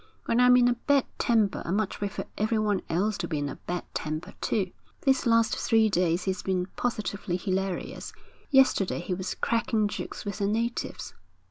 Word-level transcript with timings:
When 0.25 0.39
I'm 0.39 0.57
in 0.57 0.67
a 0.67 0.73
bad 0.73 1.05
temper, 1.19 1.61
I 1.63 1.69
much 1.69 1.99
prefer 1.99 2.25
everyone 2.35 2.81
else 2.89 3.19
to 3.19 3.27
be 3.27 3.37
in 3.37 3.47
a 3.47 3.57
bad 3.67 3.83
temper, 3.93 4.33
too.' 4.41 4.71
'These 5.01 5.27
last 5.27 5.55
three 5.55 5.89
days 5.91 6.23
he's 6.23 6.41
been 6.41 6.65
positively 6.75 7.37
hilarious. 7.37 8.11
Yesterday 8.49 8.99
he 9.01 9.13
was 9.13 9.35
cracking 9.35 9.87
jokes 9.87 10.25
with 10.25 10.39
the 10.39 10.47
natives.' 10.47 11.13